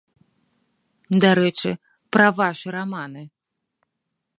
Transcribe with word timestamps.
Дарэчы, 1.25 1.71
пра 2.17 2.27
вашы 2.41 2.67
раманы. 2.79 3.23